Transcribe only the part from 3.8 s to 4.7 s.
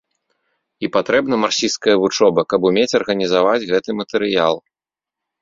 матэрыял.